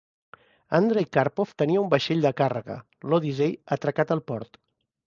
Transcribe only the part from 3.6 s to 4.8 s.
atracat al port.